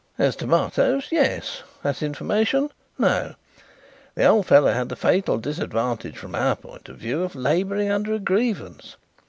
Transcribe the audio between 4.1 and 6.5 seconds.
The old fellow had the fatal disadvantage from